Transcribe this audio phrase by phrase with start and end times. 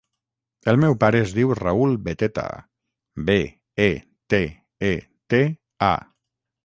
[0.71, 2.45] El meu pare es diu Raül Beteta:
[3.29, 3.37] be,
[3.89, 3.91] e,
[4.35, 4.43] te,
[4.89, 4.93] e,
[5.35, 5.43] te,
[5.91, 5.93] a.